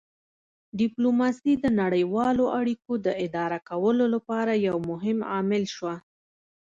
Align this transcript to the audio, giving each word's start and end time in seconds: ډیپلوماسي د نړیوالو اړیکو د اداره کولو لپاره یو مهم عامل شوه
ډیپلوماسي 0.79 1.53
د 1.63 1.65
نړیوالو 1.81 2.45
اړیکو 2.59 2.91
د 3.05 3.07
اداره 3.25 3.59
کولو 3.69 4.05
لپاره 4.15 4.53
یو 4.67 4.77
مهم 4.91 5.17
عامل 5.31 5.63
شوه 5.75 5.95